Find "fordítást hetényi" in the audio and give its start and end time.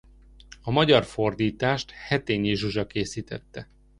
1.05-2.53